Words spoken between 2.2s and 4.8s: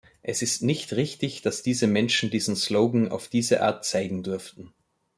diesen Slogan auf diese Art zeigen durften.